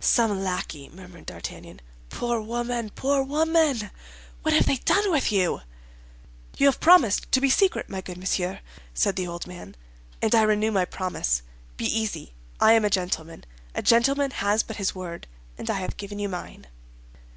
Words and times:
"Some 0.00 0.42
lackey," 0.42 0.88
murmured 0.88 1.26
D'Artagnan. 1.26 1.78
"Poor 2.10 2.40
woman, 2.40 2.90
poor 2.90 3.22
woman, 3.22 3.92
what 4.42 4.52
have 4.52 4.66
they 4.66 4.78
done 4.78 5.12
with 5.12 5.30
you?" 5.30 5.60
"You 6.56 6.66
have 6.66 6.80
promised 6.80 7.30
to 7.30 7.40
be 7.40 7.48
secret, 7.48 7.88
my 7.88 8.00
good 8.00 8.16
monsieur?" 8.18 8.58
said 8.94 9.14
the 9.14 9.28
old 9.28 9.46
man. 9.46 9.76
"And 10.20 10.34
I 10.34 10.42
renew 10.42 10.72
my 10.72 10.86
promise. 10.86 11.42
Be 11.76 11.84
easy, 11.84 12.34
I 12.58 12.72
am 12.72 12.84
a 12.84 12.90
gentleman. 12.90 13.44
A 13.76 13.80
gentleman 13.82 14.32
has 14.32 14.64
but 14.64 14.74
his 14.78 14.92
word, 14.96 15.28
and 15.56 15.70
I 15.70 15.78
have 15.78 15.96
given 15.96 16.18
you 16.18 16.28
mine." 16.28 16.66